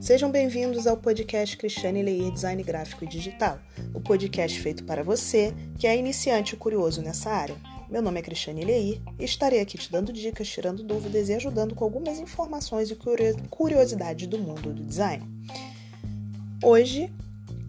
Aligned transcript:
Sejam 0.00 0.30
bem-vindos 0.30 0.86
ao 0.86 0.96
podcast 0.96 1.54
Cristiane 1.58 2.02
Leir 2.02 2.32
Design 2.32 2.62
Gráfico 2.62 3.04
e 3.04 3.06
Digital, 3.06 3.60
o 3.92 4.00
podcast 4.00 4.58
feito 4.58 4.82
para 4.84 5.04
você 5.04 5.54
que 5.78 5.86
é 5.86 5.94
iniciante 5.94 6.54
e 6.54 6.58
curioso 6.58 7.02
nessa 7.02 7.28
área. 7.28 7.54
Meu 7.86 8.00
nome 8.00 8.18
é 8.18 8.22
Cristiane 8.22 8.64
Leir 8.64 9.02
e 9.18 9.24
estarei 9.24 9.60
aqui 9.60 9.76
te 9.76 9.92
dando 9.92 10.10
dicas, 10.10 10.48
tirando 10.48 10.82
dúvidas 10.82 11.28
e 11.28 11.34
ajudando 11.34 11.74
com 11.74 11.84
algumas 11.84 12.18
informações 12.18 12.90
e 12.90 12.96
curiosidades 13.50 14.26
do 14.26 14.38
mundo 14.38 14.72
do 14.72 14.82
design. 14.82 15.22
Hoje, 16.64 17.12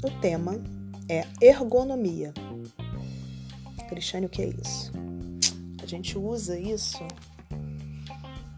o 0.02 0.10
tema 0.22 0.64
é 1.10 1.26
ergonomia. 1.42 2.34
Cristiane, 3.90 4.28
o 4.28 4.30
que 4.30 4.42
é 4.42 4.48
isso? 4.48 4.90
A 5.84 5.86
gente 5.86 6.18
usa 6.18 6.58
isso 6.58 7.06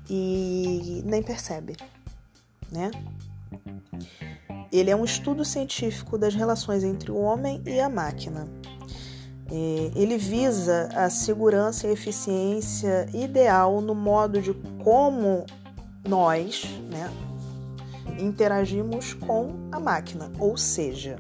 e 0.08 1.02
nem 1.04 1.24
percebe, 1.24 1.76
né? 2.72 2.92
Ele 4.74 4.90
é 4.90 4.96
um 4.96 5.06
estudo 5.06 5.46
científico 5.46 6.18
das 6.18 6.34
relações 6.34 6.84
entre 6.84 7.12
o 7.12 7.18
homem 7.18 7.62
e 7.64 7.80
a 7.80 7.88
máquina. 7.88 8.48
É, 9.52 9.92
ele 9.96 10.18
visa 10.18 10.90
a 10.96 11.12
segurança 11.12 11.86
e 11.86 11.92
eficiência 11.92 13.08
ideal 13.14 13.80
no 13.82 13.94
modo 13.94 14.42
de 14.42 14.52
como 14.84 15.46
nós 16.08 16.66
né, 16.92 17.08
interagimos 18.20 19.14
com 19.14 19.70
a 19.72 19.80
máquina, 19.80 20.32
ou 20.40 20.58
seja, 20.58 21.18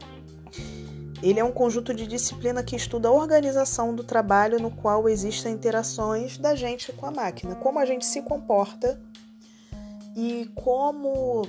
ele 1.21 1.40
é 1.40 1.43
um 1.43 1.51
conjunto 1.51 1.93
de 1.93 2.07
disciplina 2.07 2.63
que 2.63 2.76
estuda 2.76 3.07
a 3.07 3.12
organização 3.12 3.95
do 3.95 4.04
trabalho 4.04 4.59
no 4.59 4.71
qual 4.71 5.07
existem 5.07 5.54
interações 5.54 6.38
da 6.38 6.55
gente 6.55 6.91
com 6.91 7.05
a 7.05 7.12
máquina, 7.12 7.55
como 7.55 7.79
a 7.79 7.85
gente 7.85 8.05
se 8.05 8.21
comporta 8.23 8.99
e 10.15 10.49
como 10.55 11.43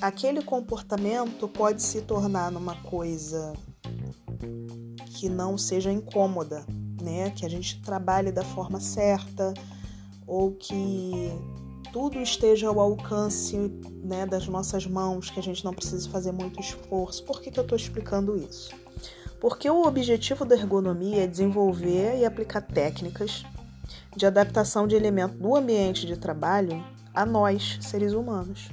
aquele 0.00 0.42
comportamento 0.42 1.48
pode 1.48 1.82
se 1.82 2.02
tornar 2.02 2.50
numa 2.50 2.76
coisa 2.82 3.52
que 5.14 5.28
não 5.28 5.56
seja 5.56 5.90
incômoda, 5.90 6.64
né? 7.00 7.30
Que 7.30 7.46
a 7.46 7.48
gente 7.48 7.80
trabalhe 7.82 8.30
da 8.30 8.44
forma 8.44 8.80
certa 8.80 9.54
ou 10.26 10.52
que 10.52 11.32
tudo 11.92 12.20
esteja 12.20 12.68
ao 12.68 12.78
alcance 12.78 13.56
né, 14.02 14.26
das 14.26 14.46
nossas 14.46 14.86
mãos, 14.86 15.30
que 15.30 15.40
a 15.40 15.42
gente 15.42 15.64
não 15.64 15.72
precise 15.72 16.08
fazer 16.08 16.32
muito 16.32 16.60
esforço. 16.60 17.24
Por 17.24 17.40
que, 17.40 17.50
que 17.50 17.58
eu 17.58 17.62
estou 17.62 17.76
explicando 17.76 18.36
isso? 18.36 18.70
Porque 19.40 19.70
o 19.70 19.86
objetivo 19.86 20.44
da 20.44 20.54
ergonomia 20.54 21.24
é 21.24 21.26
desenvolver 21.26 22.18
e 22.18 22.24
aplicar 22.24 22.60
técnicas 22.60 23.44
de 24.16 24.26
adaptação 24.26 24.86
de 24.86 24.94
elementos 24.94 25.38
do 25.38 25.56
ambiente 25.56 26.06
de 26.06 26.16
trabalho 26.16 26.84
a 27.14 27.24
nós, 27.24 27.78
seres 27.80 28.12
humanos, 28.12 28.70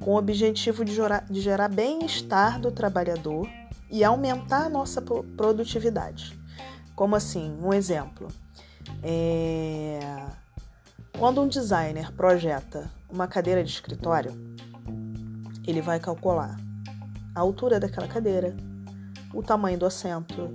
com 0.00 0.12
o 0.12 0.16
objetivo 0.16 0.84
de 0.84 0.94
gerar, 0.94 1.24
de 1.28 1.40
gerar 1.40 1.68
bem-estar 1.68 2.60
do 2.60 2.70
trabalhador 2.70 3.48
e 3.90 4.02
aumentar 4.02 4.66
a 4.66 4.68
nossa 4.68 5.02
produtividade. 5.02 6.38
Como 6.94 7.14
assim? 7.14 7.56
Um 7.62 7.72
exemplo. 7.72 8.28
É... 9.02 10.00
Quando 11.18 11.42
um 11.42 11.48
designer 11.48 12.12
projeta 12.12 12.90
uma 13.10 13.26
cadeira 13.26 13.62
de 13.62 13.70
escritório, 13.70 14.32
ele 15.66 15.82
vai 15.82 16.00
calcular 16.00 16.58
a 17.34 17.40
altura 17.40 17.78
daquela 17.78 18.08
cadeira, 18.08 18.56
o 19.34 19.42
tamanho 19.42 19.78
do 19.78 19.86
assento, 19.86 20.54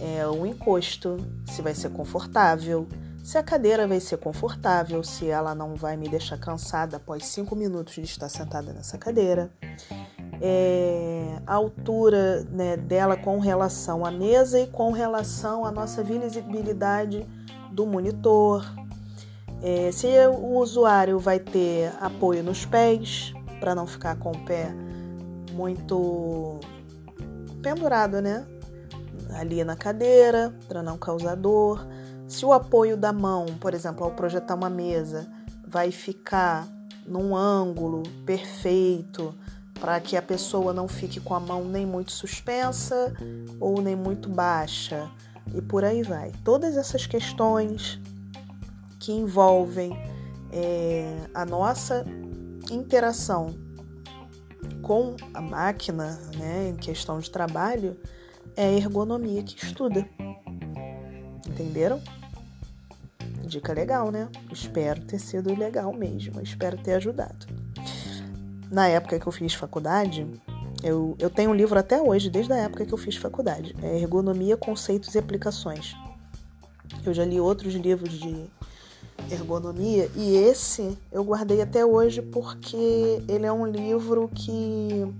é, 0.00 0.26
o 0.26 0.44
encosto, 0.46 1.16
se 1.46 1.62
vai 1.62 1.74
ser 1.74 1.90
confortável, 1.90 2.88
se 3.22 3.36
a 3.38 3.42
cadeira 3.42 3.86
vai 3.86 4.00
ser 4.00 4.16
confortável, 4.16 5.02
se 5.02 5.28
ela 5.28 5.54
não 5.54 5.74
vai 5.74 5.96
me 5.96 6.08
deixar 6.08 6.38
cansada 6.38 6.96
após 6.96 7.26
cinco 7.26 7.54
minutos 7.54 7.94
de 7.94 8.02
estar 8.02 8.28
sentada 8.28 8.72
nessa 8.72 8.96
cadeira, 8.96 9.50
é, 10.40 11.38
a 11.46 11.54
altura 11.54 12.44
né, 12.50 12.76
dela 12.76 13.16
com 13.16 13.38
relação 13.38 14.04
à 14.06 14.10
mesa 14.10 14.58
e 14.58 14.66
com 14.66 14.90
relação 14.90 15.64
à 15.64 15.70
nossa 15.70 16.02
visibilidade 16.02 17.26
do 17.70 17.86
monitor, 17.86 18.64
é, 19.62 19.92
se 19.92 20.08
o 20.26 20.58
usuário 20.58 21.18
vai 21.18 21.38
ter 21.38 21.92
apoio 22.00 22.42
nos 22.42 22.64
pés 22.64 23.34
para 23.60 23.74
não 23.74 23.86
ficar 23.86 24.16
com 24.16 24.30
o 24.30 24.44
pé 24.46 24.72
muito 25.52 26.58
pendurado, 27.62 28.22
né? 28.22 28.46
Ali 29.34 29.62
na 29.62 29.76
cadeira, 29.76 30.52
para 30.66 30.82
não 30.82 30.96
causar 30.96 31.36
dor 31.36 31.86
se 32.30 32.46
o 32.46 32.52
apoio 32.52 32.96
da 32.96 33.12
mão, 33.12 33.44
por 33.58 33.74
exemplo, 33.74 34.04
ao 34.04 34.12
projetar 34.12 34.54
uma 34.54 34.70
mesa, 34.70 35.28
vai 35.66 35.90
ficar 35.90 36.68
num 37.04 37.34
ângulo 37.34 38.04
perfeito 38.24 39.34
para 39.80 39.98
que 39.98 40.16
a 40.16 40.22
pessoa 40.22 40.72
não 40.72 40.86
fique 40.86 41.18
com 41.18 41.34
a 41.34 41.40
mão 41.40 41.64
nem 41.64 41.84
muito 41.84 42.12
suspensa 42.12 43.12
ou 43.58 43.82
nem 43.82 43.96
muito 43.96 44.28
baixa 44.28 45.10
e 45.52 45.60
por 45.60 45.84
aí 45.84 46.04
vai. 46.04 46.30
Todas 46.44 46.76
essas 46.76 47.04
questões 47.04 47.98
que 49.00 49.10
envolvem 49.10 49.90
é, 50.52 51.16
a 51.34 51.44
nossa 51.44 52.06
interação 52.70 53.56
com 54.82 55.16
a 55.34 55.40
máquina, 55.40 56.20
né, 56.38 56.68
em 56.68 56.76
questão 56.76 57.18
de 57.18 57.28
trabalho, 57.28 57.98
é 58.56 58.66
a 58.66 58.72
ergonomia 58.72 59.42
que 59.42 59.56
estuda. 59.64 60.08
Entenderam? 61.48 62.00
Dica 63.50 63.72
legal, 63.72 64.12
né? 64.12 64.28
Espero 64.52 65.02
ter 65.02 65.18
sido 65.18 65.52
legal 65.58 65.92
mesmo, 65.92 66.40
espero 66.40 66.78
ter 66.78 66.94
ajudado. 66.94 67.46
Na 68.70 68.86
época 68.86 69.18
que 69.18 69.26
eu 69.26 69.32
fiz 69.32 69.54
faculdade, 69.54 70.24
eu, 70.84 71.16
eu 71.18 71.28
tenho 71.28 71.50
um 71.50 71.54
livro 71.54 71.76
até 71.76 72.00
hoje, 72.00 72.30
desde 72.30 72.52
a 72.52 72.56
época 72.56 72.86
que 72.86 72.94
eu 72.94 72.98
fiz 72.98 73.16
faculdade. 73.16 73.74
É 73.82 73.98
Ergonomia, 73.98 74.56
Conceitos 74.56 75.16
e 75.16 75.18
Aplicações. 75.18 75.96
Eu 77.04 77.12
já 77.12 77.24
li 77.24 77.40
outros 77.40 77.74
livros 77.74 78.12
de 78.12 78.46
ergonomia 79.30 80.08
e 80.14 80.36
esse 80.36 80.96
eu 81.10 81.24
guardei 81.24 81.60
até 81.60 81.84
hoje 81.84 82.22
porque 82.22 83.22
ele 83.28 83.46
é 83.46 83.52
um 83.52 83.66
livro 83.66 84.30
que 84.32 85.12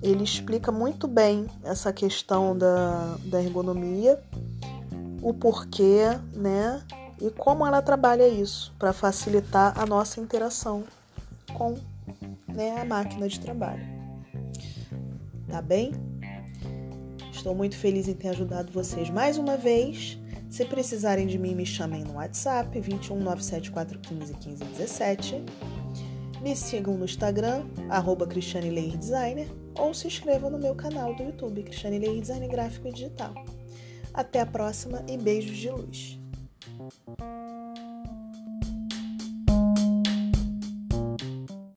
ele 0.00 0.22
explica 0.22 0.70
muito 0.70 1.08
bem 1.08 1.46
essa 1.64 1.92
questão 1.92 2.56
da, 2.56 3.16
da 3.24 3.42
ergonomia, 3.42 4.22
o 5.20 5.34
porquê, 5.34 6.02
né? 6.32 6.80
E 7.20 7.30
como 7.30 7.66
ela 7.66 7.82
trabalha 7.82 8.26
isso 8.26 8.74
para 8.78 8.92
facilitar 8.92 9.78
a 9.78 9.84
nossa 9.84 10.20
interação 10.20 10.84
com 11.54 11.76
né, 12.48 12.80
a 12.80 12.84
máquina 12.84 13.28
de 13.28 13.38
trabalho. 13.38 13.84
Tá 15.48 15.60
bem? 15.60 15.92
Estou 17.32 17.54
muito 17.54 17.76
feliz 17.76 18.06
em 18.08 18.14
ter 18.14 18.28
ajudado 18.28 18.72
vocês 18.72 19.10
mais 19.10 19.36
uma 19.38 19.56
vez. 19.56 20.18
Se 20.48 20.64
precisarem 20.64 21.26
de 21.26 21.38
mim, 21.38 21.54
me 21.54 21.64
chamem 21.64 22.04
no 22.04 22.14
WhatsApp 22.14 22.78
21 22.78 23.20
97415 23.20 24.32
1517. 24.32 25.44
Me 26.42 26.56
sigam 26.56 26.96
no 26.96 27.04
Instagram, 27.04 27.66
arroba 27.88 28.26
Cristiane 28.26 28.96
Designer, 28.96 29.48
ou 29.78 29.92
se 29.92 30.06
inscrevam 30.06 30.50
no 30.50 30.58
meu 30.58 30.74
canal 30.74 31.14
do 31.14 31.22
YouTube, 31.22 31.62
Cristiane 31.62 31.98
Leir 31.98 32.20
Design 32.20 32.48
Gráfico 32.48 32.88
e 32.88 32.92
Digital. 32.92 33.34
Até 34.12 34.40
a 34.40 34.46
próxima 34.46 35.04
e 35.08 35.16
beijos 35.16 35.56
de 35.56 35.70
luz. 35.70 36.19
thank 36.90 37.20
you 37.20 37.59